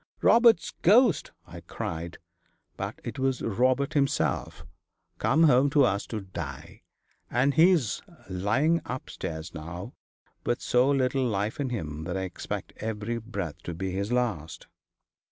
"Robert's 0.23 0.71
ghost!" 0.81 1.31
I 1.45 1.59
cried; 1.61 2.17
but 2.75 2.99
it 3.03 3.19
was 3.19 3.43
Robert 3.43 3.93
himself, 3.93 4.65
come 5.19 5.43
home 5.43 5.69
to 5.69 5.83
us 5.83 6.07
to 6.07 6.21
die. 6.21 6.81
And 7.29 7.53
he's 7.53 8.01
lying 8.27 8.81
upstairs 8.85 9.53
now, 9.53 9.93
with 10.43 10.59
so 10.59 10.89
little 10.89 11.23
life 11.27 11.59
in 11.59 11.69
him 11.69 12.05
that 12.05 12.17
I 12.17 12.21
expect 12.23 12.73
every 12.77 13.19
breath 13.19 13.61
to 13.61 13.75
be 13.75 13.91
his 13.91 14.11
last.' 14.11 14.65